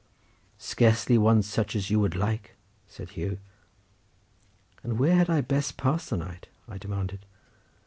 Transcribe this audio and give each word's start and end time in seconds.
"Scarcely 0.57 1.15
one 1.19 1.43
such 1.43 1.75
as 1.75 1.91
you 1.91 1.99
would 1.99 2.15
like," 2.15 2.55
said 2.87 3.11
Hugh. 3.11 3.37
"And 4.81 4.97
where 4.97 5.15
had 5.15 5.29
I 5.29 5.41
best 5.41 5.77
pass 5.77 6.09
the 6.09 6.17
night?" 6.17 6.47
I 6.67 6.79
demanded. 6.79 7.23